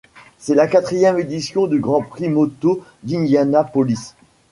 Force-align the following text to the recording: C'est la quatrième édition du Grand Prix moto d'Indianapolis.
C'est 0.39 0.55
la 0.55 0.65
quatrième 0.65 1.19
édition 1.19 1.67
du 1.67 1.79
Grand 1.79 2.01
Prix 2.01 2.27
moto 2.27 2.83
d'Indianapolis. 3.03 4.15